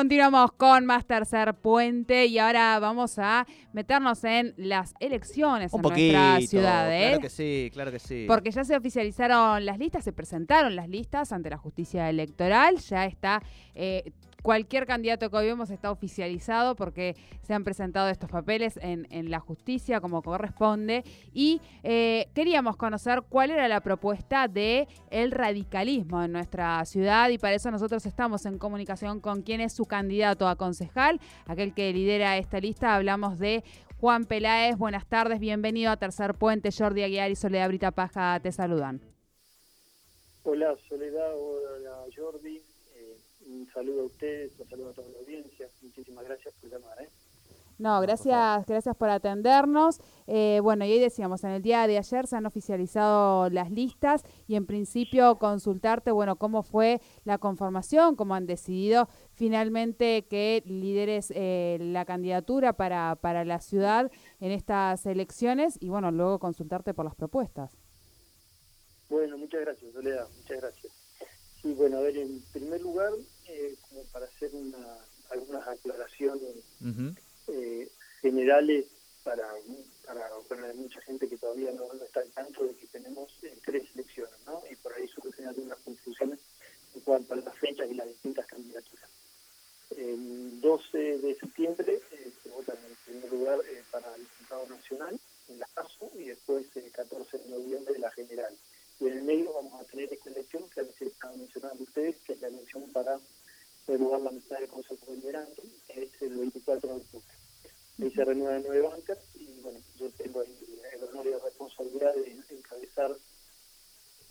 Continuamos 0.00 0.52
con 0.52 0.86
más 0.86 1.04
tercer 1.04 1.52
puente 1.52 2.24
y 2.24 2.38
ahora 2.38 2.78
vamos 2.78 3.18
a 3.18 3.46
meternos 3.74 4.24
en 4.24 4.54
las 4.56 4.94
elecciones 4.98 5.74
Un 5.74 5.80
en 5.80 5.82
poquito, 5.82 6.16
nuestra 6.16 6.40
ciudad, 6.48 6.90
¿eh? 6.90 7.08
Claro 7.08 7.20
que 7.20 7.28
sí, 7.28 7.70
claro 7.70 7.92
que 7.92 7.98
sí. 7.98 8.24
Porque 8.26 8.50
ya 8.50 8.64
se 8.64 8.74
oficializaron 8.74 9.66
las 9.66 9.78
listas, 9.78 10.02
se 10.02 10.14
presentaron 10.14 10.74
las 10.74 10.88
listas 10.88 11.32
ante 11.32 11.50
la 11.50 11.58
justicia 11.58 12.08
electoral, 12.08 12.78
ya 12.78 13.04
está 13.04 13.42
eh, 13.74 14.10
cualquier 14.42 14.86
candidato 14.86 15.30
que 15.30 15.36
hoy 15.36 15.46
vemos 15.46 15.70
está 15.70 15.90
oficializado 15.90 16.76
porque 16.76 17.16
se 17.42 17.54
han 17.54 17.64
presentado 17.64 18.08
estos 18.08 18.30
papeles 18.30 18.78
en, 18.82 19.30
la 19.30 19.40
justicia 19.40 20.00
como 20.00 20.22
corresponde. 20.22 21.04
Y 21.32 21.60
eh, 21.82 22.28
queríamos 22.34 22.76
conocer 22.76 23.22
cuál 23.28 23.50
era 23.50 23.68
la 23.68 23.80
propuesta 23.80 24.48
de 24.48 24.88
radicalismo 25.30 26.22
en 26.22 26.32
nuestra 26.32 26.84
ciudad 26.84 27.28
y 27.30 27.38
para 27.38 27.54
eso 27.54 27.70
nosotros 27.70 28.06
estamos 28.06 28.46
en 28.46 28.58
comunicación 28.58 29.20
con 29.20 29.42
quien 29.42 29.60
es 29.60 29.72
su 29.72 29.84
candidato 29.84 30.48
a 30.48 30.56
concejal, 30.56 31.20
aquel 31.46 31.74
que 31.74 31.92
lidera 31.92 32.36
esta 32.36 32.60
lista, 32.60 32.94
hablamos 32.94 33.38
de 33.38 33.64
Juan 33.98 34.24
Peláez, 34.24 34.76
buenas 34.78 35.06
tardes, 35.06 35.40
bienvenido 35.40 35.90
a 35.90 35.96
Tercer 35.96 36.34
Puente, 36.34 36.70
Jordi 36.72 37.02
Aguiar 37.02 37.30
y 37.30 37.36
Soledad 37.36 37.68
Brita 37.68 37.90
Paja 37.90 38.40
te 38.40 38.52
saludan. 38.52 39.00
Hola 40.42 40.74
Soledad, 40.88 41.36
hola 41.36 42.04
Jordi, 42.16 42.62
un 43.60 43.70
saludo 43.72 44.02
a 44.02 44.04
ustedes, 44.04 44.52
un 44.58 44.68
saludo 44.68 44.90
a 44.90 44.92
toda 44.92 45.08
la 45.08 45.18
audiencia, 45.18 45.68
muchísimas 45.82 46.24
gracias 46.24 46.54
por 46.54 46.70
llamar. 46.70 47.02
¿eh? 47.02 47.08
No, 47.78 48.00
gracias, 48.00 48.66
gracias 48.66 48.96
por 48.96 49.08
atendernos. 49.08 50.00
Eh, 50.26 50.60
bueno, 50.62 50.84
y 50.84 50.92
ahí 50.92 50.98
decíamos, 50.98 51.44
en 51.44 51.50
el 51.50 51.62
día 51.62 51.86
de 51.86 51.98
ayer 51.98 52.26
se 52.26 52.36
han 52.36 52.46
oficializado 52.46 53.48
las 53.50 53.70
listas 53.70 54.22
y 54.46 54.56
en 54.56 54.66
principio 54.66 55.38
consultarte, 55.38 56.10
bueno, 56.10 56.36
cómo 56.36 56.62
fue 56.62 57.00
la 57.24 57.38
conformación, 57.38 58.16
cómo 58.16 58.34
han 58.34 58.46
decidido 58.46 59.08
finalmente 59.34 60.26
que 60.28 60.62
lideres 60.66 61.32
eh, 61.34 61.78
la 61.80 62.04
candidatura 62.04 62.74
para, 62.74 63.16
para 63.16 63.44
la 63.44 63.60
ciudad 63.60 64.10
en 64.40 64.52
estas 64.52 65.06
elecciones 65.06 65.78
y 65.80 65.88
bueno, 65.88 66.10
luego 66.10 66.38
consultarte 66.38 66.92
por 66.92 67.06
las 67.06 67.14
propuestas. 67.14 67.76
Bueno, 69.08 69.38
muchas 69.38 69.62
gracias 69.62 69.92
Soledad, 69.92 70.28
muchas 70.36 70.60
gracias. 70.60 70.92
Sí, 71.62 71.74
bueno, 71.74 71.98
a 71.98 72.00
ver, 72.00 72.16
en 72.16 72.40
primer 72.52 72.80
lugar, 72.80 73.12
eh, 73.50 73.76
como 73.88 74.04
para 74.04 74.26
hacer 74.26 74.54
una, 74.54 74.98
algunas 75.30 75.66
aclaraciones 75.66 76.64
Ujú. 76.80 77.14
eh, 77.48 77.90
generales 78.20 78.86
para, 79.24 79.48
para, 80.06 80.28
para 80.48 80.74
mucha 80.74 81.00
gente 81.02 81.28
que 81.28 81.36
todavía 81.36 81.72
no, 81.72 81.92
no 81.92 82.04
está 82.04 82.20
al 82.20 82.30
tanto 82.30 82.64
de 82.64 82.74
que 82.76 82.86
tenemos 82.86 83.28
eh, 83.42 83.58
tres 83.64 83.84
elecciones, 83.94 84.34
¿no? 84.46 84.62
Y 84.70 84.76
por 84.76 84.92
ahí 84.94 85.06
surgen 85.08 85.46
algunas 85.48 85.78
confusiones 85.80 86.38
en 86.94 87.00
cuanto 87.02 87.34
a 87.34 87.36
las 87.36 87.56
fechas 87.58 87.90
y 87.90 87.94
las 87.94 88.08
distintas 88.08 88.46
candidaturas. 88.46 89.10
El 89.96 90.60
12 90.60 90.98
de 91.18 91.34
septiembre 91.34 92.00
eh, 92.12 92.32
se 92.42 92.48
vota 92.48 92.72
en 92.72 92.94
primer 93.04 93.32
lugar 93.32 93.58
eh, 93.68 93.82
para 93.90 94.14
el 94.14 94.22
Diputado 94.22 94.68
Nacional 94.68 95.20
en 95.48 95.58
la 95.58 95.66
CASO 95.74 96.10
y 96.14 96.26
después 96.26 96.64
el 96.76 96.90
14 96.92 97.38
de 97.38 97.48
noviembre 97.48 97.98
la 97.98 98.10
general. 98.12 98.56
Y 99.00 99.08
en 99.08 99.18
el 99.18 99.22
medio 99.24 99.52
vamos 99.52 99.80
a 99.80 99.84
tener 99.84 100.12
esta 100.12 100.30
elección 100.30 100.68
que 100.70 100.82
estaban 101.04 101.38
mencionando 101.38 101.82
ustedes, 101.82 102.16
que 102.24 102.34
es 102.34 102.40
la 102.40 102.48
elección 102.48 102.90
para 102.92 103.18
renovar 103.92 104.20
la 104.20 104.30
mitad 104.30 104.58
del 104.58 104.68
Consejo 104.68 105.06
Deliberante, 105.06 105.62
que 105.86 106.02
es 106.04 106.22
el 106.22 106.36
24 106.36 106.88
de 106.88 106.94
octubre. 106.96 107.34
Ahí 108.00 108.10
se 108.10 108.24
renuevan 108.24 108.62
nueve 108.66 108.88
bancas 108.88 109.18
y 109.34 109.60
bueno, 109.60 109.78
yo 109.98 110.10
tengo 110.12 110.42
el, 110.42 110.48
el 110.94 111.04
honor 111.04 111.26
y 111.26 111.30
la 111.30 111.38
responsabilidad 111.38 112.14
de 112.14 112.36
encabezar 112.50 113.16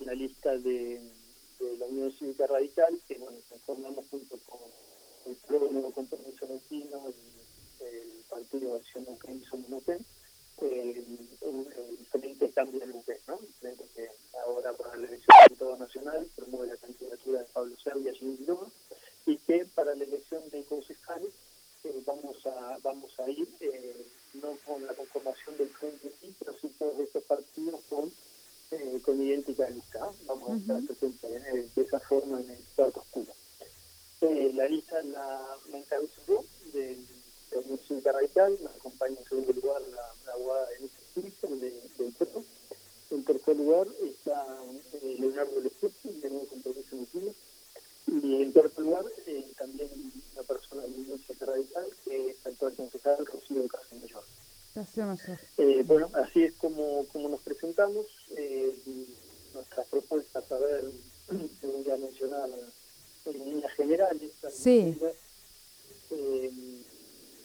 la 0.04 0.14
lista 0.14 0.56
de, 0.56 1.00
la 1.78 1.86
Unión 1.86 2.10
Cívica 2.12 2.46
Radical, 2.46 2.98
que 3.06 3.18
bueno, 3.18 3.36
conformamos 3.48 4.06
junto 4.10 4.38
con 4.46 4.60
el 5.26 5.36
Pro 5.46 5.70
Nuevo 5.70 5.92
Compromiso 5.92 6.46
Latino 6.48 7.10
y 7.10 7.84
el 7.84 8.24
Partido 8.28 8.72
de 8.72 8.78
Acción 8.78 9.06
y 9.28 9.44
Somos 9.44 9.82
eh, 9.88 11.04
un, 11.42 11.66
el 11.76 12.06
Frente 12.06 12.50
Cambio 12.50 12.80
de 12.80 12.86
Neuquén, 12.86 13.18
¿no? 13.28 13.38
El 13.40 13.52
frente 13.60 13.84
que 13.94 14.08
ahora 14.44 14.72
para 14.72 14.96
la 14.96 15.06
elección 15.06 15.36
del 15.38 15.48
Diputado 15.50 15.76
Nacional 15.76 16.30
promueve 16.34 16.66
la 16.68 16.76
candidatura 16.76 17.40
de 17.40 17.46
Pablo 17.46 17.76
Servia 17.82 18.12
y 18.12 18.36
Quiroga, 18.36 18.66
y 19.26 19.36
que 19.38 19.66
para 19.74 19.94
la 19.94 20.04
elección 20.04 20.48
de 20.50 20.64
concejales 20.64 21.32
eh, 21.84 22.02
vamos 22.06 22.36
a 22.46 22.78
vamos 22.82 23.20
a 23.20 23.30
ir 23.30 23.48
eh, 23.60 24.06
no 24.34 24.56
con 24.66 24.84
la 24.86 24.94
conformación 24.94 25.56
del 25.58 25.68
frente 25.70 26.10
sí, 26.20 26.34
pero 26.38 26.56
sí 26.58 26.68
todos 26.78 26.98
estos 27.00 27.24
partidos 27.24 27.80
con 27.88 28.10
eh, 28.72 29.00
con 29.04 29.20
idéntica 29.20 29.68
lista. 29.68 29.98
¿no? 29.98 30.14
Vamos 30.26 30.50
a 30.50 30.56
estar 30.56 30.86
presentes 30.86 31.24
eh, 31.24 31.68
de 31.74 31.82
esa 31.82 31.98
forma 32.00 32.40
en 32.40 32.50
el 32.50 32.64
cuarto 32.76 33.00
oscuro. 33.00 33.32
Eh, 34.30 34.52
la 34.54 34.68
lista 34.68 35.02
la, 35.02 35.58
la 35.72 35.84
yo 36.28 36.44
del 36.72 37.04
de 37.50 38.00
la 38.04 38.12
Radical, 38.12 38.56
me 38.62 38.70
acompaña 38.70 39.16
en 39.18 39.24
segundo 39.24 39.52
lugar 39.54 39.82
la, 39.90 40.14
la 40.24 40.32
abogada 40.34 40.68
Denise 40.70 40.94
Christian 41.14 41.58
de, 41.58 41.70
del. 41.98 42.44
En 43.10 43.24
tercer 43.24 43.56
lugar 43.56 43.88
está 44.04 44.46
eh, 44.92 45.16
Leonardo 45.18 45.60
Lefucci, 45.60 46.10
de 46.20 46.30
Nuevo 46.30 46.46
Compromiso 46.46 46.96
Latino. 46.96 47.34
Y 48.06 48.42
en 48.42 48.52
cuarto 48.52 48.80
lugar, 48.82 49.04
eh, 49.26 49.50
también 49.58 49.90
una 50.32 50.42
persona 50.44 50.82
de 50.82 50.88
la 50.90 51.18
Cívica 51.18 51.46
Radical, 51.46 51.86
que 52.04 52.30
es 52.30 52.46
actual 52.46 52.76
concejal 52.76 53.26
Rocío 53.26 53.66
Casimiro. 53.66 54.22
Eh, 55.58 55.82
bueno, 55.84 56.08
así 56.14 56.44
es 56.44 56.54
como, 56.54 57.04
como 57.08 57.28
nos 57.30 57.40
presentamos. 57.40 58.06
Eh, 58.36 58.76
nuestras 59.54 59.88
propuestas, 59.88 60.52
a 60.52 60.58
ver, 60.58 60.84
según 61.60 61.82
ya 61.82 61.96
mencionaba, 61.96 62.46
en 63.36 63.44
líneas 63.44 63.72
generales. 63.74 64.32
Sí. 64.52 64.96
Eh, 66.10 66.82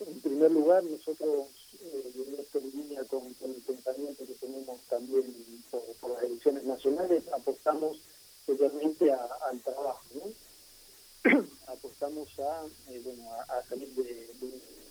en 0.07 0.22
primer 0.22 0.51
lugar, 0.51 0.84
nosotros, 0.84 1.47
eh, 1.81 2.12
en 2.28 2.40
esta 2.40 2.59
línea 2.59 3.03
con, 3.06 3.34
con 3.35 3.51
el 3.51 3.62
pensamiento 3.62 4.25
que 4.25 4.34
tenemos 4.35 4.81
también 4.90 5.63
por, 5.72 5.81
por 6.01 6.12
las 6.12 6.23
elecciones 6.23 6.63
nacionales, 6.63 7.23
apostamos 7.34 8.01
especialmente 8.40 9.12
a- 9.12 9.29
al 9.50 9.62
trabajo, 9.62 10.03
¿no? 10.16 10.31
apostamos 11.68 12.28
a, 12.40 12.66
eh, 12.90 13.02
bueno, 13.03 13.31
a, 13.34 13.57
a 13.57 13.63
salir 13.67 13.90
de, 13.96 14.03
de. 14.03 14.84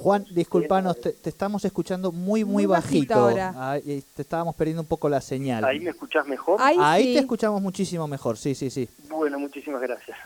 Juan, 0.00 0.26
disculpanos, 0.30 1.00
te, 1.00 1.12
te 1.12 1.28
estamos 1.28 1.64
escuchando 1.64 2.12
muy, 2.12 2.44
muy, 2.44 2.64
Muy 2.64 2.66
bajito 2.66 3.14
ahora. 3.14 3.52
Ah, 3.56 3.78
y 3.78 4.00
te 4.02 4.22
estábamos 4.22 4.54
perdiendo 4.54 4.82
un 4.82 4.88
poco 4.88 5.08
la 5.08 5.20
señal. 5.20 5.64
¿Ahí 5.64 5.80
me 5.80 5.90
escuchás 5.90 6.26
mejor? 6.26 6.60
Ahí, 6.60 6.76
Ahí 6.80 7.04
sí. 7.04 7.12
te 7.14 7.18
escuchamos 7.20 7.60
muchísimo 7.62 8.06
mejor, 8.06 8.36
sí, 8.36 8.54
sí, 8.54 8.70
sí. 8.70 8.88
Bueno, 9.08 9.38
muchísimas 9.38 9.80
gracias. 9.80 10.16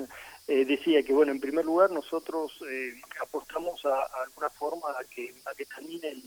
Eh, 0.48 0.64
decía 0.64 1.02
que, 1.04 1.12
bueno, 1.12 1.30
en 1.30 1.40
primer 1.40 1.64
lugar, 1.64 1.92
nosotros 1.92 2.52
eh, 2.68 3.00
apostamos 3.22 3.84
a, 3.84 3.90
a 3.90 4.24
alguna 4.26 4.50
forma 4.50 4.88
a 4.90 5.04
que, 5.04 5.34
a 5.46 5.54
que 5.54 5.64
terminen 5.66 6.20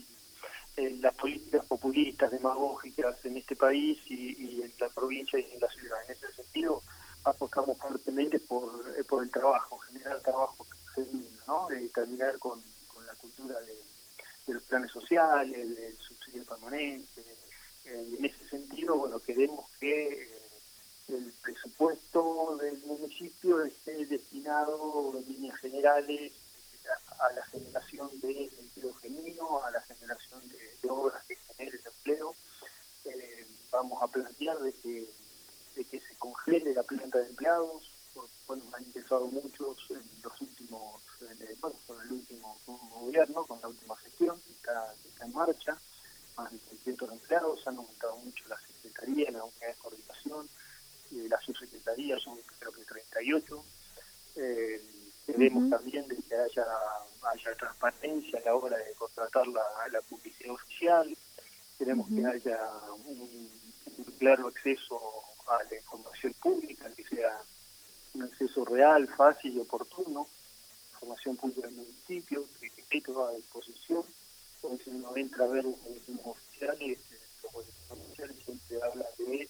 eh, 0.78 0.96
las 1.00 1.14
políticas 1.14 1.66
populistas, 1.66 2.30
demagógicas 2.30 3.22
en 3.26 3.36
este 3.36 3.56
país 3.56 3.98
y, 4.06 4.36
y 4.42 4.62
en 4.62 4.72
la 4.80 4.88
provincia 4.88 5.38
y 5.38 5.52
en 5.52 5.60
la 5.60 5.68
ciudad. 5.68 5.98
En 6.06 6.12
ese 6.12 6.32
sentido, 6.32 6.82
apostamos 7.24 7.76
fuertemente 7.78 8.40
por, 8.40 8.64
eh, 8.98 9.04
por 9.04 9.22
el 9.22 9.30
trabajo, 9.30 9.78
generar 9.78 10.20
trabajo 10.22 10.66
genuino, 10.94 11.28
¿no? 11.46 11.68
De 11.68 11.88
terminar 11.90 12.38
con, 12.38 12.62
cultura 13.26 13.60
de, 13.60 13.74
los 14.54 14.62
planes 14.64 14.92
sociales, 14.92 15.76
del 15.76 15.98
subsidio 15.98 16.44
permanente. 16.44 17.20
Eh, 17.84 18.14
en 18.18 18.24
ese 18.24 18.48
sentido, 18.48 18.96
bueno, 18.96 19.18
queremos 19.20 19.68
que 19.80 20.22
eh, 20.22 20.42
el 21.08 21.32
presupuesto 21.42 22.56
del 22.60 22.78
municipio 22.84 23.62
esté 23.64 24.06
destinado 24.06 25.12
en 25.18 25.24
líneas 25.32 25.58
generales 25.58 26.32
a, 27.18 27.26
a 27.26 27.32
la 27.32 27.44
generación 27.46 28.08
de 28.20 28.50
empleo 28.58 28.94
genuino, 28.94 29.64
a 29.64 29.70
la 29.72 29.80
generación 29.82 30.40
de, 30.48 30.88
obras 30.88 31.24
que 31.26 31.36
generen 31.36 31.80
empleo. 31.84 32.34
Eh, 33.04 33.46
vamos 33.72 34.00
a 34.02 34.08
plantear 34.08 34.58
de 34.60 34.72
que, 34.74 35.08
se 35.74 36.16
congele 36.18 36.72
la 36.74 36.82
planta 36.84 37.18
de 37.18 37.26
empleados, 37.28 37.90
por- 38.14 38.30
bueno, 38.46 38.64
han 38.74 38.84
empezado 38.84 39.26
muchos 39.26 39.76
en 39.90 40.02
los 40.22 40.40
últimos, 40.40 41.02
eh, 41.02 41.05
bueno, 41.60 41.76
con 41.86 42.00
el 42.00 42.12
último 42.12 42.60
gobierno, 42.66 43.44
con 43.46 43.60
la 43.60 43.68
última 43.68 43.96
gestión, 43.96 44.40
que 44.40 44.52
está, 44.52 44.94
que 45.02 45.08
está 45.08 45.24
en 45.24 45.32
marcha, 45.32 45.78
más 46.36 46.52
de 46.52 46.58
600 46.58 47.12
empleados, 47.12 47.66
han 47.66 47.76
aumentado 47.76 48.16
mucho 48.18 48.44
las 48.48 48.60
secretarías, 48.62 49.32
las 49.32 49.42
unidades 49.42 49.76
de 49.76 49.82
coordinación, 49.82 50.48
eh, 51.12 51.26
las 51.28 51.42
subsecretarías 51.44 52.20
son 52.22 52.38
creo 52.58 52.72
que 52.72 52.84
38. 52.84 53.64
Eh, 54.36 54.82
queremos 55.24 55.70
también 55.70 56.06
de 56.08 56.16
que 56.16 56.34
haya, 56.34 56.66
haya 57.32 57.54
transparencia 57.56 58.38
a 58.38 58.42
la 58.42 58.54
hora 58.54 58.76
de 58.76 58.92
contratar 58.94 59.46
la, 59.48 59.62
la 59.90 60.00
publicidad 60.02 60.52
oficial. 60.52 61.16
Queremos 61.78 62.08
que 62.08 62.26
haya 62.26 62.58
un, 63.04 63.50
claro 64.18 64.48
acceso 64.48 65.00
a 65.48 65.62
la 65.64 65.76
información 65.76 66.34
pública, 66.34 66.90
que 66.94 67.04
sea 67.04 67.38
un 68.14 68.22
acceso 68.22 68.64
real, 68.64 69.08
fácil 69.08 69.56
y 69.56 69.60
oportuno, 69.60 70.26
información 70.96 71.36
pública 71.36 71.68
del 71.68 71.76
municipio, 71.76 72.48
que 72.90 73.00
toda 73.02 73.30
a 73.30 73.34
disposición. 73.34 74.04
Porque 74.60 74.84
si 74.84 74.90
uno 74.90 75.16
entra 75.16 75.44
a 75.44 75.48
ver 75.48 75.64
los 75.64 75.82
boletines 75.82 76.20
oficiales, 76.24 76.98
los 77.42 77.52
boletines 77.52 77.90
oficiales 77.90 78.36
siempre 78.44 78.82
hablan 78.82 79.06
de 79.18 79.48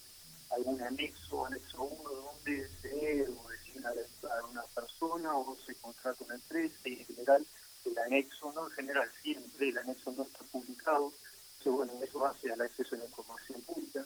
algún 0.51 0.81
anexo, 0.81 1.45
anexo 1.45 1.83
1, 1.83 2.09
donde 2.09 2.69
se 2.81 2.89
designa 2.89 3.89
a 3.89 4.45
una 4.45 4.63
persona 4.63 5.37
o 5.37 5.57
se 5.65 5.75
contrata 5.75 6.23
una 6.25 6.35
empresa 6.35 6.77
y 6.85 6.99
en 6.99 7.05
general 7.05 7.47
el 7.85 7.97
anexo, 7.99 8.51
no 8.53 8.67
en 8.67 8.73
general, 8.73 9.09
siempre 9.21 9.69
el 9.69 9.77
anexo 9.77 10.11
no 10.11 10.23
está 10.23 10.43
publicado. 10.51 11.13
Entonces, 11.59 11.73
bueno, 11.73 12.03
eso 12.03 12.25
hace 12.25 12.51
al 12.51 12.61
acceso 12.61 12.95
a 12.95 12.99
la 12.99 13.05
información 13.05 13.61
pública, 13.61 14.05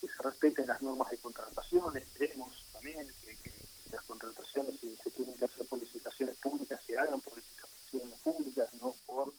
que 0.00 0.06
se 0.06 0.22
respeten 0.22 0.66
las 0.66 0.80
normas 0.80 1.10
de 1.10 1.18
contrataciones, 1.18 2.04
creemos 2.14 2.64
también 2.72 3.08
que, 3.24 3.36
que 3.42 3.58
las 3.90 4.02
contrataciones, 4.04 4.78
si 4.80 4.96
se 4.96 5.10
tienen 5.10 5.36
que 5.36 5.44
hacer 5.44 5.66
por 5.66 5.78
licitaciones 5.78 6.36
públicas, 6.38 6.80
se 6.86 6.98
hagan 6.98 7.20
por 7.20 7.36
licitaciones 7.36 8.18
públicas, 8.20 8.68
no 8.80 8.94
por... 9.06 9.32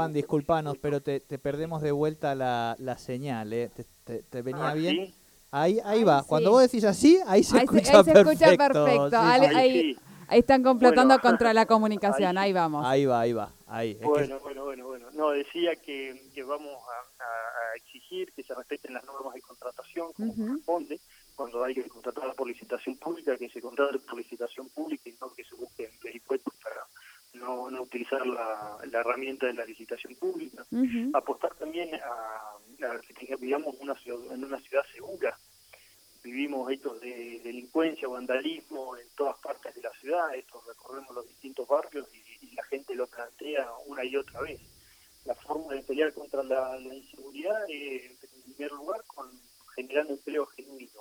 Juan, 0.00 0.12
disculpanos, 0.12 0.76
pero 0.78 1.00
te, 1.02 1.20
te 1.20 1.38
perdemos 1.38 1.82
de 1.82 1.92
vuelta 1.92 2.34
la, 2.34 2.76
la 2.78 2.96
señal, 2.98 3.52
¿eh? 3.52 3.70
¿Te, 3.74 3.84
te, 4.04 4.22
te 4.22 4.42
venía 4.42 4.68
Ah, 4.70 4.74
bien? 4.74 4.96
¿sí? 5.06 5.14
Ahí, 5.50 5.80
ahí 5.84 6.04
va. 6.04 6.20
sí. 6.22 6.26
Cuando 6.28 6.50
vos 6.52 6.62
decís 6.62 6.84
así, 6.84 7.18
ahí 7.26 7.42
se 7.42 7.58
Ahí 7.58 7.66
se- 7.66 7.78
escucha 7.78 7.98
ahí 7.98 8.04
se 8.04 8.12
perfecto. 8.12 8.30
escucha 8.30 8.56
perfecto. 8.56 9.10
Sí, 9.10 9.16
Ale- 9.16 9.48
sí. 9.48 9.54
ahí- 9.56 9.96
están 10.38 10.62
complotando 10.62 11.14
Bueno, 11.14 11.22
contra 11.22 11.52
la 11.52 11.66
comunicación, 11.66 12.38
ahí, 12.38 12.48
ahí- 12.48 12.52
vamos. 12.52 12.86
Ahí 12.86 13.04
va, 13.04 13.20
ahí 13.20 13.32
va. 13.32 13.52
Ahí. 13.66 13.90
Es 13.92 13.98
que- 13.98 14.04
Bueno, 14.06 14.38
bueno, 14.40 14.64
bueno, 14.64 14.86
bueno. 14.86 15.06
No, 15.12 15.30
decía 15.30 15.74
que, 15.76 16.30
que 16.34 16.42
vamos 16.44 16.72
a, 16.72 17.76
exigir 17.76 18.32
que 18.32 18.42
se 18.42 18.54
respeten 18.54 18.94
las 18.94 19.04
normas 19.04 19.34
de 19.34 19.40
contratación 19.42 20.12
como 20.12 20.32
Ujú. 20.32 20.46
corresponde. 20.46 21.00
Cuando 21.36 21.64
hay 21.64 21.74
que 21.74 21.84
contratar 21.88 22.34
por 22.34 22.46
licitación 22.48 22.96
pública, 22.96 23.36
que 23.36 23.48
se 23.48 23.60
contrate 23.60 23.98
por 24.00 24.18
licitación 24.18 24.68
pública 24.70 25.08
y 25.08 25.14
no 25.20 25.32
que 25.32 25.44
se 25.44 25.54
busquen 25.56 25.88
vericuetos 26.04 26.52
para 26.62 26.76
no, 27.34 27.70
no 27.70 27.86
utilizar 28.00 28.26
la, 28.26 28.78
la 28.90 29.00
herramienta 29.00 29.46
de 29.46 29.54
la 29.54 29.64
licitación 29.64 30.14
pública. 30.16 30.64
Apostar 31.12 31.54
también 31.56 31.94
a, 31.94 32.86
a 32.86 33.00
que 33.00 33.36
vivamos 33.36 33.74
una 33.80 33.94
ciudad, 33.96 34.32
en 34.32 34.44
una 34.44 34.58
ciudad 34.60 34.84
segura. 34.92 35.38
Vivimos 36.22 36.70
estos 36.70 37.00
de 37.00 37.40
delincuencia, 37.42 38.08
vandalismo 38.08 38.96
en 38.96 39.08
todas 39.16 39.38
partes 39.38 39.74
de 39.74 39.82
la 39.82 39.90
ciudad, 39.92 40.34
estos 40.34 40.66
recorremos 40.66 41.14
los 41.14 41.26
distintos 41.26 41.66
barrios 41.66 42.06
y, 42.12 42.46
y 42.46 42.54
la 42.54 42.62
gente 42.64 42.94
lo 42.94 43.06
plantea 43.06 43.70
una 43.86 44.04
y 44.04 44.16
otra 44.16 44.42
vez. 44.42 44.60
La 45.24 45.34
forma 45.34 45.74
de 45.74 45.82
pelear 45.82 46.12
contra 46.12 46.42
la, 46.42 46.78
la 46.78 46.94
inseguridad 46.94 47.64
es, 47.68 48.22
en 48.22 48.54
primer 48.54 48.72
lugar, 48.72 49.02
con 49.06 49.30
generando 49.74 50.12
empleo 50.12 50.46
genuino. 50.46 51.00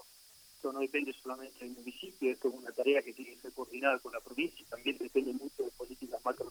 Esto 0.55 0.71
no 0.73 0.79
depende 0.79 1.13
solamente 1.13 1.59
del 1.65 1.73
municipio, 1.73 2.31
esto 2.31 2.49
es 2.49 2.53
una 2.53 2.71
tarea 2.71 3.01
que 3.01 3.13
tiene 3.13 3.35
que 3.35 3.41
ser 3.41 3.53
coordinada 3.53 3.99
con 3.99 4.11
la 4.11 4.19
provincia 4.19 4.65
también 4.69 4.97
depende 4.97 5.33
mucho 5.33 5.58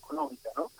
macroeconómicas, 0.08 0.52
¿no? 0.56 0.70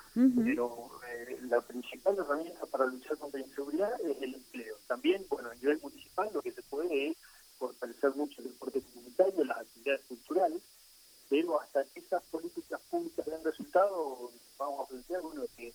Pero 0.44 0.90
eh, 1.08 1.38
la 1.42 1.60
principal 1.60 2.16
herramienta 2.18 2.66
para 2.66 2.86
luchar 2.86 3.16
contra 3.18 3.40
la 3.40 3.46
inseguridad 3.46 4.00
es 4.00 4.20
el 4.20 4.34
empleo. 4.34 4.76
También, 4.86 5.24
bueno, 5.28 5.50
a 5.50 5.54
nivel 5.54 5.80
municipal 5.80 6.28
lo 6.32 6.42
que 6.42 6.52
se 6.52 6.62
puede 6.62 7.08
es 7.08 7.16
fortalecer 7.58 8.14
mucho 8.16 8.40
el 8.40 8.48
deporte 8.48 8.82
comunitario, 8.82 9.44
las 9.44 9.58
actividades 9.58 10.02
culturales, 10.06 10.62
pero 11.28 11.60
hasta 11.60 11.84
que 11.84 12.00
esas 12.00 12.22
políticas 12.24 12.80
públicas 12.90 13.26
den 13.26 13.44
resultado, 13.44 14.30
vamos 14.58 14.80
a 14.80 14.88
plantear 14.88 15.22
bueno, 15.22 15.42
que, 15.56 15.72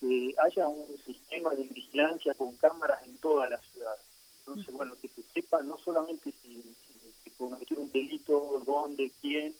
que 0.00 0.34
haya 0.38 0.68
un 0.68 0.98
sistema 1.04 1.50
de 1.54 1.64
vigilancia 1.64 2.34
con 2.34 2.54
cámaras 2.56 3.02
en 3.06 3.16
toda 3.18 3.48
la 3.48 3.58
ciudad. 3.58 3.96
Entonces, 4.40 4.72
bueno, 4.72 4.94
que 5.00 5.08
se 5.08 5.22
sepa 5.34 5.62
no 5.62 5.78
solamente 5.78 6.32
si, 6.42 6.62
si, 6.62 7.14
si 7.24 7.30
cometió 7.30 7.78
un 7.78 7.90
delito, 7.90 8.62
dónde, 8.64 9.12
quién, 9.20 9.54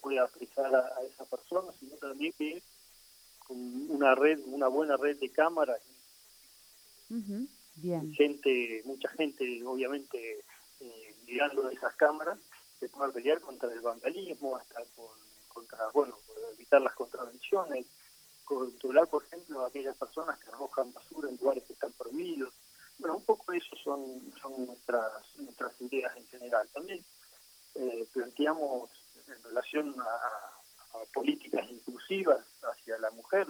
puede 0.00 0.18
apresar 0.18 0.74
a, 0.74 0.78
a 0.98 1.02
esa 1.02 1.24
persona, 1.24 1.72
sino 1.78 1.96
también 1.96 2.32
que 2.38 2.62
con 3.38 3.58
una 3.90 4.14
red, 4.14 4.40
una 4.46 4.68
buena 4.68 4.96
red 4.96 5.18
de 5.18 5.30
cámaras. 5.30 5.80
Bien. 7.76 8.12
gente, 8.14 8.82
mucha 8.84 9.08
gente 9.08 9.64
obviamente 9.64 10.44
eh, 10.80 11.14
mirando 11.26 11.68
esas 11.70 11.94
cámaras, 11.96 12.38
se 12.78 12.88
pueda 12.88 13.12
pelear 13.12 13.40
contra 13.40 13.72
el 13.72 13.80
vandalismo, 13.80 14.56
hasta 14.56 14.82
con, 14.96 15.08
contra, 15.48 15.90
bueno, 15.92 16.16
evitar 16.54 16.80
las 16.80 16.94
contravenciones, 16.94 17.86
controlar, 18.44 19.08
por 19.08 19.24
ejemplo, 19.24 19.60
a 19.64 19.68
aquellas 19.68 19.96
personas 19.96 20.38
que 20.38 20.48
arrojan 20.48 20.92
basura 20.92 21.28
en 21.28 21.36
lugares 21.36 21.64
que 21.64 21.72
están 21.72 21.92
prohibidos. 21.92 22.54
Bueno, 22.98 23.16
un 23.16 23.24
poco 23.24 23.52
eso 23.52 23.76
son, 23.82 24.32
son 24.40 24.66
nuestras, 24.66 25.36
nuestras 25.38 25.80
ideas 25.80 26.16
en 26.16 26.26
general. 26.28 26.68
También 26.72 27.04
eh, 27.74 28.06
planteamos 28.12 28.90
en 29.30 29.42
relación 29.42 29.94
a, 30.00 30.98
a 30.98 31.04
políticas 31.12 31.68
inclusivas 31.70 32.44
hacia 32.62 32.98
la 32.98 33.10
mujer, 33.10 33.46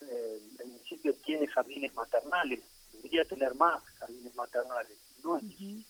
eh, 0.00 0.40
el 0.60 0.66
municipio 0.66 1.14
tiene 1.24 1.46
jardines 1.48 1.92
maternales, 1.94 2.60
debería 2.92 3.24
tener 3.24 3.54
más 3.54 3.82
jardines 3.98 4.34
maternales, 4.34 4.98
no 5.22 5.36
es 5.36 5.42
difícil 5.42 5.86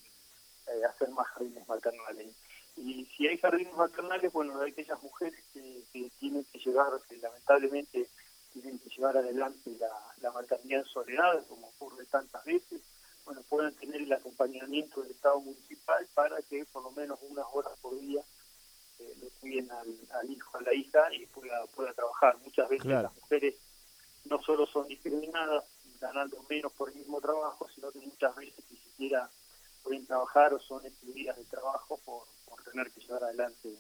eh, 0.67 0.85
hacer 0.85 1.11
más 1.11 1.27
jardines 1.29 1.67
maternales. 1.69 2.35
Y 2.77 3.07
si 3.17 3.27
hay 3.27 3.39
jardines 3.39 3.75
maternales, 3.75 4.33
bueno, 4.33 4.61
hay 4.61 4.71
aquellas 4.71 5.03
mujeres 5.03 5.43
que, 5.53 5.83
que 5.93 6.11
tienen 6.21 6.45
que 6.45 6.59
llevar, 6.59 6.93
que 7.09 7.17
lamentablemente 7.17 8.09
tienen 8.53 8.79
que 8.79 8.89
llevar 8.89 9.17
adelante 9.17 9.77
la, 9.79 9.91
la 10.21 10.33
maternidad 10.33 10.81
en 10.81 10.87
soledad, 10.87 11.47
como 11.49 11.69
ocurre 11.69 12.05
tantas 12.07 12.45
veces, 12.45 12.81
bueno, 13.25 13.43
puedan 13.49 13.75
tener 13.75 14.01
el 14.01 14.13
acompañamiento 14.13 15.03
del 15.03 15.11
Estado 15.11 15.39
municipal 15.41 16.07
para 16.15 16.41
que 16.43 16.65
por 16.67 16.83
lo 16.83 16.93
menos 16.93 17.19
unas 17.23 17.45
horas 17.53 17.73
por 17.83 17.99
día 18.01 18.23
eh, 19.01 19.15
le 19.21 19.29
cuiden 19.41 19.71
al, 19.71 19.87
al 20.13 20.31
hijo, 20.31 20.59
a 20.59 20.63
la 20.63 20.75
hija 20.75 21.01
y 21.15 21.27
pueda, 21.27 21.65
pueda 21.75 21.93
trabajar. 21.95 22.37
Muchas 22.45 22.69
veces 22.69 22.85
Claro. 22.85 23.03
las 23.09 23.15
mujeres 23.23 23.55
no 24.25 24.43
solo 24.43 24.67
son 24.67 24.87
discriminadas 24.89 25.65
ganando 26.01 26.45
menos 26.49 26.73
por 26.73 26.91
el 26.91 26.97
mismo 26.97 27.21
trabajo, 27.21 27.67
sino 27.75 27.91
que 27.91 27.99
muchas 28.01 28.35
veces 28.37 28.65
ni 28.71 28.77
siquiera 28.77 29.29
pueden 29.83 30.07
trabajar 30.07 30.53
o 30.55 30.61
son 30.61 30.85
excluidas 30.85 31.37
del 31.37 31.47
trabajo 31.47 31.99
por, 32.05 32.25
por 32.49 32.63
tener 32.65 32.91
que 32.93 33.01
llevar 33.01 33.25
adelante 33.25 33.71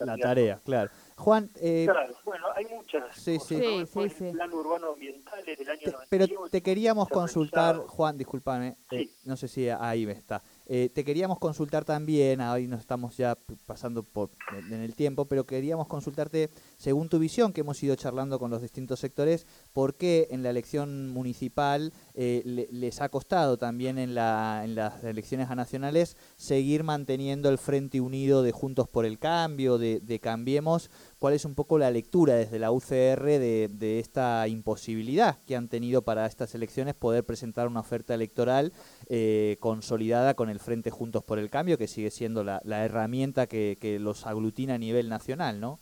la 0.00 0.16
tarea, 0.18 0.60
claro. 0.64 0.90
Juan, 1.16 1.50
eh, 1.56 1.86
Claro, 1.90 2.14
bueno, 2.24 2.46
hay 2.54 2.66
muchas 2.66 3.16
Sí, 3.16 3.38
cosas, 3.38 3.48
sí. 3.48 3.56
¿no? 3.56 3.86
Sí, 3.86 4.10
sí, 4.10 4.24
el 4.26 4.32
plan 4.32 4.52
urbano 4.52 4.92
ambiental 4.92 5.48
es 5.48 5.58
del 5.58 5.70
año 5.70 5.80
te- 5.80 5.90
98. 5.92 6.08
pero 6.10 6.48
te 6.50 6.62
queríamos 6.62 7.08
consultar, 7.08 7.74
realizado- 7.76 7.88
Juan, 7.96 8.18
discúlpame, 8.18 8.76
eh, 8.90 9.08
no 9.24 9.36
sé 9.36 9.48
si 9.48 9.68
ahí 9.68 10.04
está. 10.10 10.42
Eh, 10.66 10.88
te 10.92 11.04
queríamos 11.04 11.38
consultar 11.38 11.84
también, 11.84 12.40
ahí 12.40 12.66
nos 12.66 12.80
estamos 12.80 13.16
ya 13.18 13.36
pasando 13.66 14.02
por, 14.02 14.30
en 14.56 14.80
el 14.80 14.94
tiempo, 14.94 15.26
pero 15.26 15.44
queríamos 15.44 15.86
consultarte, 15.88 16.48
según 16.78 17.08
tu 17.10 17.18
visión, 17.18 17.52
que 17.52 17.60
hemos 17.60 17.82
ido 17.82 17.94
charlando 17.96 18.38
con 18.38 18.50
los 18.50 18.62
distintos 18.62 19.00
sectores, 19.00 19.46
por 19.74 19.94
qué 19.94 20.28
en 20.30 20.42
la 20.42 20.50
elección 20.50 21.10
municipal 21.10 21.92
eh, 22.14 22.40
le- 22.46 22.68
les 22.70 23.00
ha 23.02 23.10
costado 23.10 23.58
también 23.58 23.98
en, 23.98 24.14
la, 24.14 24.62
en 24.64 24.74
las 24.74 25.04
elecciones 25.04 25.50
a 25.50 25.54
nacionales 25.54 26.16
seguir 26.36 26.82
manteniendo 26.82 27.50
el 27.50 27.58
frente 27.58 28.00
unido 28.00 28.42
de 28.42 28.52
Juntos 28.52 28.88
por 28.88 29.04
el 29.04 29.18
Cambio, 29.18 29.76
de 29.78 30.18
Cambiemos. 30.20 30.90
¿Cuál 31.24 31.32
es 31.32 31.46
un 31.46 31.54
poco 31.54 31.78
la 31.78 31.90
lectura 31.90 32.34
desde 32.34 32.58
la 32.58 32.70
UCR 32.70 33.24
de, 33.24 33.70
de 33.72 33.98
esta 33.98 34.46
imposibilidad 34.46 35.42
que 35.46 35.56
han 35.56 35.70
tenido 35.70 36.02
para 36.02 36.26
estas 36.26 36.54
elecciones 36.54 36.94
poder 36.94 37.24
presentar 37.24 37.66
una 37.66 37.80
oferta 37.80 38.12
electoral 38.12 38.74
eh, 39.08 39.56
consolidada 39.58 40.34
con 40.34 40.50
el 40.50 40.60
Frente 40.60 40.90
Juntos 40.90 41.24
por 41.24 41.38
el 41.38 41.48
Cambio, 41.48 41.78
que 41.78 41.88
sigue 41.88 42.10
siendo 42.10 42.44
la, 42.44 42.60
la 42.62 42.84
herramienta 42.84 43.46
que, 43.46 43.78
los 43.98 44.26
aglutina 44.26 44.74
a 44.74 44.78
nivel 44.78 45.08
nacional, 45.08 45.60
¿no? 45.60 45.80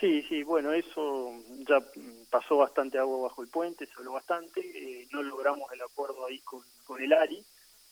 Sí, 0.00 0.22
sí, 0.22 0.42
bueno, 0.42 0.72
eso 0.72 1.30
ya 1.68 1.78
pasó 2.32 2.56
bastante 2.56 2.98
agua 2.98 3.28
bajo 3.28 3.44
el 3.44 3.48
puente, 3.48 3.86
se 3.86 3.92
habló 3.96 4.14
bastante, 4.14 4.60
eh, 4.60 5.06
no 5.12 5.22
logramos 5.22 5.70
el 5.72 5.82
acuerdo 5.82 6.26
ahí 6.26 6.40
con, 6.40 6.62
con 6.84 7.00
el 7.00 7.12
ARI, 7.12 7.44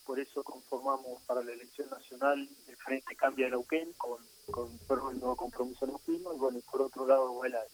por 0.05 0.19
eso 0.19 0.43
conformamos 0.43 1.21
para 1.27 1.41
la 1.43 1.53
elección 1.53 1.89
nacional 1.89 2.45
el 2.67 2.75
Frente 2.75 3.15
Cambia 3.15 3.45
de 3.45 3.55
con, 3.95 4.17
con 4.51 4.77
perdón, 4.79 5.13
el 5.15 5.19
nuevo 5.19 5.35
compromiso 5.35 5.85
neuquino 5.85 6.33
y 6.33 6.37
bueno, 6.37 6.57
y 6.59 6.61
por 6.61 6.81
otro 6.81 7.05
lado 7.05 7.43
el 7.45 7.55
ARI. 7.55 7.69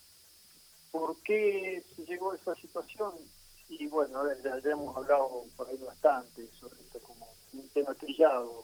¿Por 0.91 1.21
qué 1.23 1.83
se 1.95 2.05
llegó 2.05 2.31
a 2.31 2.35
esa 2.35 2.55
situación? 2.55 3.13
Y 3.67 3.87
bueno, 3.87 4.23
ya, 4.43 4.57
hemos 4.71 4.95
hablado 4.95 5.43
por 5.57 5.67
ahí 5.67 5.77
bastante 5.77 6.47
sobre 6.59 6.79
esto 6.81 6.99
como 6.99 7.27
un 7.53 7.67
tema 7.69 7.93
trillado. 7.95 8.63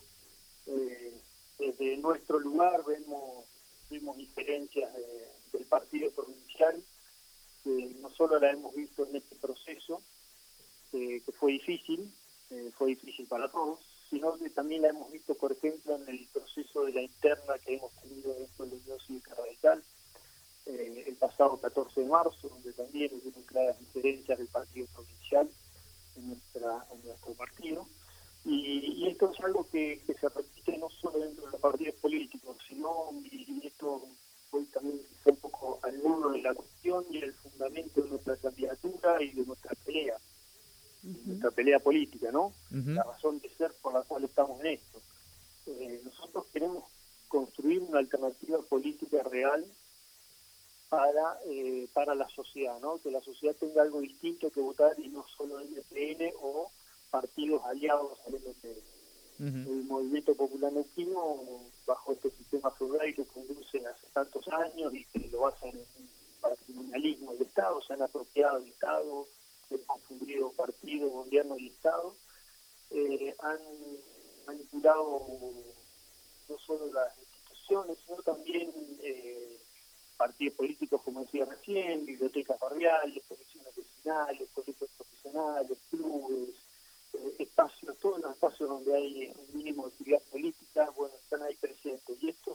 Eh, 0.68 1.20
desde 1.58 1.98
nuestro 1.98 2.39
lugar 2.39 2.84
vemos, 2.86 3.46
vemos 3.89 4.15
diferencias 4.18 4.94
de- 4.94 5.32
del 5.53 5.65
partido 5.65 6.12
provincial, 6.12 6.82
que 7.63 7.96
no 8.00 8.10
solo 8.12 8.39
la 8.39 8.51
hemos 8.51 8.74
visto 8.75 9.06
en 9.08 9.15
este 9.18 9.36
proceso, 9.36 10.01
eh, 10.94 11.22
que 11.25 11.32
fue 11.34 11.53
difícil, 11.53 12.13
eh, 12.51 12.72
fue 12.77 12.89
difícil 12.89 13.27
para 13.27 13.51
todos, 13.51 13.80
sino 14.12 14.38
que 14.38 14.50
también 14.50 14.82
la 14.82 14.89
hemos 14.89 15.10
visto, 15.10 15.34
por 15.36 15.53
ejemplo, 15.53 15.96
en 15.96 16.08
el 16.10 16.27
proceso 16.34 16.84
de 16.84 16.91
la 16.91 17.01
interna 17.01 17.58
que 17.65 17.75
hemos 17.75 17.94
tenido 18.01 18.34
dentro 18.34 18.65
de 18.65 18.72
la 18.72 18.77
Unión 18.77 19.00
Cívica 19.08 19.34
Radical, 19.36 19.82
el 20.65 21.15
pasado 21.15 21.58
14 21.58 22.01
de 22.01 22.08
marzo, 22.08 22.50
donde 22.50 22.74
también 22.74 23.10
hubieron 23.13 23.41
claras 23.44 23.80
diferencias 23.80 24.38
del 24.38 24.48
partido 24.48 24.86
provincial 24.94 25.50
en, 26.18 26.27
nuestra, 26.27 26.86
en 26.91 27.06
nuestro 27.06 27.34
partido. 27.34 27.88
Y, 28.44 29.08
esto 29.08 29.32
es 29.32 29.39
algo 29.41 29.65
que, 29.72 30.01
se 30.06 30.30
repite 30.30 30.77
no 30.77 30.89
solo 30.89 31.20
dentro 31.20 31.46
de 31.46 31.51
los 31.51 31.62
partidos 31.62 31.96
políticos, 31.96 32.58
sino, 32.68 33.12
y, 33.32 33.65
esto 33.65 34.03
hoy 34.51 34.65
también 34.65 35.00
un 35.24 35.36
poco 35.38 35.80
al 35.84 35.98
mundo 36.00 36.32
de 36.32 36.41
la 36.41 36.53
cuestión 36.53 37.06
y 37.10 37.20
el 37.20 37.34
fundamento 37.34 38.01
de 38.01 38.10
nuestra 38.10 38.36
candidatura 38.36 39.24
y 39.24 39.32
de 39.32 39.46
nuestra 39.46 39.74
pelea, 39.86 40.18
nuestra 41.42 41.52
pelea 41.52 41.80
política, 41.80 42.32
¿no? 42.32 42.54
La 42.70 43.04
razón 43.04 43.40
de 43.40 43.50
ser 43.50 43.72
por 43.82 43.94
la 43.94 44.04
cual 44.04 44.24
estamos 44.24 44.60
en 44.62 44.68
esto. 44.68 45.02
Eh, 45.66 46.02
nosotros 46.04 46.46
queremos 46.54 46.84
construir 47.28 47.82
una 47.82 48.00
alternativa 48.00 48.60
política 48.62 49.24
real 49.24 49.66
para 50.90 51.40
eh, 51.46 51.88
para 51.94 52.14
la 52.14 52.28
sociedad, 52.30 52.80
¿no? 52.80 53.00
Que 53.02 53.10
la 53.12 53.22
sociedad 53.22 53.56
tenga 53.60 53.82
algo 53.82 54.02
distinto 54.02 54.52
que 54.52 54.62
votar 54.62 54.94
y 55.00 55.08
no 55.10 55.26
solo 55.36 55.60
el 55.60 55.70
MPN 55.70 56.34
o 56.42 56.72
partidos 57.10 57.64
aliados 57.66 58.20
al 58.28 58.34
MPN. 58.34 59.02
El 59.40 59.86
movimiento 59.86 60.36
popular 60.36 60.72
neuquino, 60.72 61.64
bajo 61.88 62.12
este 62.12 62.30
sistema 62.30 62.70
feudal 62.70 63.12
que 63.16 63.26
conduce 63.26 63.80
hace 63.88 64.08
tantos 64.14 64.48
años 64.50 64.94
y 64.94 65.04
que 65.06 65.28
lo 65.30 65.48
hacen 65.48 65.72
en 65.72 65.80
un 65.80 66.10
patrimonialismo 66.40 67.34
del 67.34 67.48
Estado, 67.48 67.82
se 67.82 67.94
han 67.94 68.04
apropiado 68.04 68.60
del 68.60 68.70
Estado, 68.70 69.26
han 69.72 69.84
confundido 69.86 70.52
partido, 70.52 71.10
gobierno 71.10 71.58
y 71.58 71.68
Estado, 71.68 72.16
eh, 72.92 73.31
han 73.42 73.60
manipulado 74.46 75.28
no 76.50 76.58
solo 76.60 76.92
las 76.94 77.18
instituciones, 77.18 77.98
sino 78.06 78.22
también 78.24 78.72
eh, 79.02 79.58
partidos 80.18 80.56
políticos, 80.56 81.02
como 81.04 81.22
decía 81.22 81.46
recién, 81.46 82.06
bibliotecas 82.06 82.60
barriales, 82.60 83.24
comisiones 83.28 83.76
vecinales, 83.76 84.50
colegios 84.54 84.90
profesionales, 84.98 85.78
clubes, 85.90 86.50
eh, 87.14 87.36
espacios, 87.40 87.98
todos 88.00 88.22
los 88.22 88.32
espacios 88.32 88.70
donde 88.70 88.96
hay 88.96 89.34
un 89.36 89.58
mínimo 89.58 89.84
de 89.84 89.90
actividad 89.90 90.22
política, 90.32 90.90
bueno, 90.96 91.16
están 91.16 91.42
ahí 91.44 91.56
presentes. 91.56 92.22
Y 92.22 92.30
esto, 92.30 92.54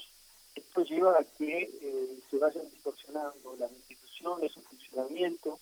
esto 0.55 0.85
lleva 0.85 1.19
a 1.19 1.25
que 1.25 1.63
eh, 1.83 2.21
se 2.31 2.39
vayan 2.39 2.71
distorsionando 2.71 3.57
las 3.57 3.73
instituciones, 3.73 4.53
su 4.53 4.63
funcionamiento, 4.63 5.56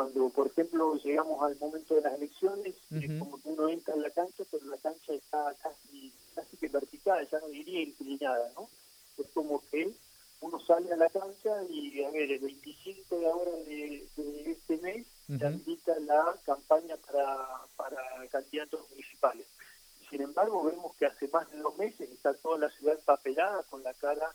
cuando, 0.00 0.30
por 0.30 0.46
ejemplo, 0.46 0.94
llegamos 0.94 1.42
al 1.42 1.58
momento 1.58 1.94
de 1.94 2.00
las 2.00 2.14
elecciones, 2.14 2.74
es 2.90 3.18
como 3.18 3.38
que 3.38 3.50
uno 3.50 3.68
entra 3.68 3.92
en 3.94 4.00
la 4.00 4.08
cancha, 4.08 4.44
pero 4.50 4.64
la 4.64 4.78
cancha 4.78 5.12
está 5.12 5.54
casi, 5.62 6.10
casi 6.34 6.56
que 6.56 6.68
vertical, 6.68 7.28
ya 7.30 7.38
no 7.38 7.48
diría 7.48 7.82
inclinada, 7.82 8.50
¿no? 8.56 8.70
Es 9.18 9.26
como 9.34 9.62
que 9.70 9.92
uno 10.40 10.58
sale 10.60 10.90
a 10.90 10.96
la 10.96 11.10
cancha 11.10 11.50
y, 11.68 12.02
a 12.02 12.10
ver, 12.12 12.32
el 12.32 12.38
25 12.38 13.18
de 13.18 13.26
ahora 13.26 13.50
de, 13.50 14.08
este 14.46 14.78
mes 14.78 15.06
se 15.26 15.46
habilita 15.46 16.00
la 16.00 16.34
campaña 16.46 16.96
para, 16.96 17.66
para 17.76 18.26
candidatos 18.30 18.88
municipales. 18.88 19.46
Sin 20.08 20.22
embargo, 20.22 20.64
vemos 20.64 20.96
que 20.96 21.04
hace 21.04 21.28
más 21.28 21.50
de 21.50 21.58
dos 21.58 21.76
meses 21.76 22.10
está 22.10 22.32
toda 22.32 22.56
la 22.56 22.70
ciudad 22.70 22.98
papelada 23.04 23.64
con 23.64 23.82
la 23.82 23.92
cara 23.92 24.34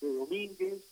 de 0.00 0.12
Domínguez, 0.12 0.82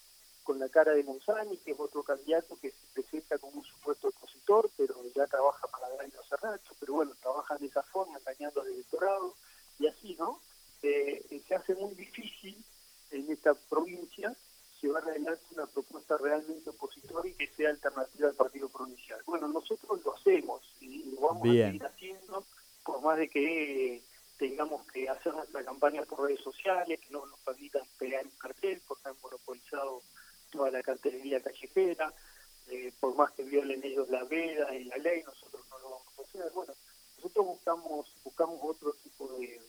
con 0.43 0.59
la 0.59 0.69
cara 0.69 0.93
de 0.93 1.05
Monzani, 1.05 1.57
que 1.59 1.73
es 1.73 1.81
otro 1.81 2.03
candidato 2.03 2.59
que 2.61 2.71
se 2.71 2.87
presenta 2.93 3.39
como 3.39 3.59
un 3.59 3.65
supuesto 3.65 4.09
opositor, 4.09 4.71
pero 4.77 4.95
ya 5.15 5.27
trabaja 5.27 5.67
para 5.69 5.89
Daño 5.97 6.23
Serracho, 6.29 6.75
pero 6.81 6.95
bueno, 6.95 7.13
trabaja 7.21 7.57
de 7.57 7.67
esa 7.67 7.83
forma, 7.83 8.19
engañando 8.19 8.61
al 8.61 8.69
electorado, 8.69 9.35
y 9.79 9.87
así, 9.87 10.15
¿no? 10.19 10.41
Eh, 10.83 11.43
se 11.47 11.55
hace 11.55 11.75
muy 11.75 11.95
difícil 11.95 12.63
en 13.11 13.31
esta 13.31 13.55
provincia 13.55 14.35
llevar 14.81 15.05
adelante 15.05 15.43
una 15.53 15.67
propuesta 15.67 16.17
realmente 16.17 16.71
opositora 16.71 17.29
y 17.29 17.35
que 17.35 17.49
sea 17.49 17.71
alternativa 17.71 18.29
al 18.29 18.35
partido 18.35 18.69
provincial. 18.69 19.21
Bueno, 19.27 19.49
nosotros 19.49 20.03
lo 20.05 20.15
hacemos 20.15 20.63
y 20.81 21.11
lo 21.13 21.21
vamos 21.21 21.43
a 21.43 21.53
seguir 21.53 21.85
haciendo, 21.85 22.45
por 22.85 23.03
más 23.03 23.19
de 23.19 23.29
que 23.29 24.03
tengamos 24.39 24.87
que 24.91 25.09
hacer 25.09 25.35
nuestra 25.35 25.63
campaña 25.65 26.03
por 26.05 26.23
redes 26.23 26.41
sociales, 26.41 26.99
que 26.99 27.13
no 27.13 27.27
nos 27.27 27.39
permitan 27.41 27.83
pegar 27.99 28.25
un 28.25 28.39
cartel, 28.39 28.81
porque 28.89 29.09
han 29.09 29.17
monopolizado 29.23 30.03
toda 30.51 30.71
la 30.71 30.83
cartelería 30.83 31.43
callejera, 31.43 32.13
eh, 32.69 32.93
por 33.01 33.15
más 33.17 33.33
que 33.33 33.43
violen 33.43 33.80
ellos 33.93 34.09
la 34.11 34.25
veda 34.25 34.75
y 34.75 34.85
la 34.85 34.97
ley, 34.99 35.23
nosotros 35.23 35.65
no 35.71 35.79
lo 35.79 35.91
vamos 35.91 36.19
a 36.19 36.23
hacer. 36.23 36.53
Bueno, 36.53 36.73
nosotros 37.17 37.47
buscamos, 37.47 38.17
buscamos 38.25 38.59
otro 38.63 38.93
tipo 39.03 39.29
de 39.39 39.61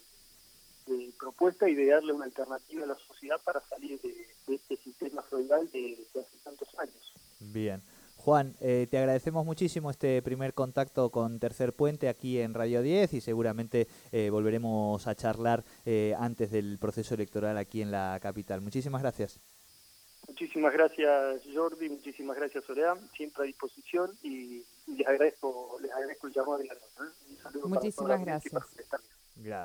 de 0.88 1.13
propuesta 1.20 1.70
y 1.70 1.75
de 1.75 1.88
darle 1.88 2.13
una 2.13 2.25
alternativa 2.25 2.84
a 2.84 2.88
la 2.88 2.98
sociedad 3.08 3.38
para 3.44 3.62
salir 3.62 4.00
de, 4.01 4.28
este 4.54 4.75
sistema 4.78 5.22
feudal 5.24 5.70
de, 5.72 5.98
hace 6.20 6.38
tantos 6.44 6.68
años. 6.78 7.13
Bien. 7.40 7.82
Juan, 8.18 8.56
eh, 8.60 8.88
te 8.90 9.00
agradecemos 9.00 9.46
muchísimo 9.46 9.90
este 9.90 10.22
primer 10.22 10.54
contacto 10.54 11.10
con 11.10 11.40
Tercer 11.40 11.74
Puente 11.74 12.08
aquí 12.08 12.40
en 12.40 12.54
Radio 12.54 12.84
10 12.84 13.13
y 13.13 13.22
seguramente 13.22 13.88
eh, 14.12 14.30
volveremos 14.30 15.08
a 15.08 15.16
charlar 15.16 15.63
eh, 15.86 16.13
antes 16.20 16.51
del 16.51 16.78
proceso 16.78 17.16
electoral 17.16 17.58
aquí 17.58 17.82
en 17.82 17.90
la 17.90 18.20
capital. 18.22 18.62
Muchísimas 18.62 19.01
gracias. 19.01 19.40
Muchísimas 20.28 20.74
gracias 20.74 21.42
Jordi, 21.54 21.90
muchísimas 21.90 22.38
gracias 22.38 22.63
Soledad, 22.63 22.98
siempre 23.16 23.44
a 23.44 23.46
disposición 23.46 24.12
y, 24.24 24.63
les 24.88 25.08
agradezco 25.08 25.78
les 25.82 25.92
agradezco 25.92 26.28
el 26.28 26.34
llamado 26.34 26.58
de 26.58 26.66
la 26.66 26.75
Muchísimas 27.66 28.22
gracias. 28.22 28.63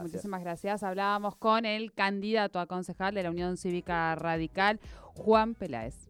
Muchísimas 0.01 0.41
gracias. 0.41 0.83
Hablábamos 0.83 1.37
con 1.37 1.67
el 1.67 1.93
candidato 1.93 2.59
a 2.59 2.67
concejal 2.67 3.15
de 3.15 3.23
la 3.23 3.31
Unión 3.31 3.57
Cívica 3.57 4.15
Radical, 4.15 4.81
Juan 5.15 5.55
Peláez. 5.55 6.09